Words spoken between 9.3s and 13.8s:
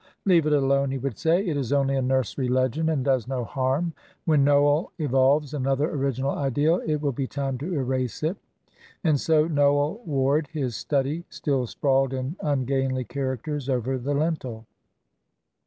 "Noel Ward, His Study," still sprawled in ungainly characters